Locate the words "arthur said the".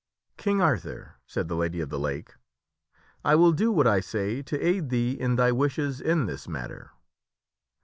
0.61-1.55